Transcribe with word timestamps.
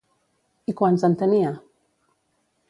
I 0.73 0.75
quants 0.79 1.05
en 1.09 1.17
tenia? 1.23 1.53